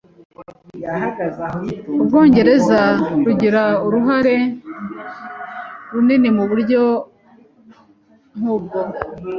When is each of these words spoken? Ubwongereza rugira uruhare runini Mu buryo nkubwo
Ubwongereza 2.01 2.81
rugira 3.25 3.63
uruhare 3.85 4.35
runini 5.91 6.29
Mu 6.37 6.43
buryo 6.49 6.81
nkubwo 8.37 8.77